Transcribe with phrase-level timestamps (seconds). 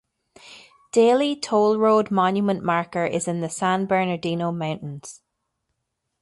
[0.91, 5.21] Daley Toll Road Monument marker is in the San Bernardino Mountains.